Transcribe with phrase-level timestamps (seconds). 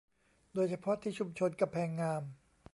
[0.53, 2.23] โดยเฉพาะที่ชุมชนกำแพงงาม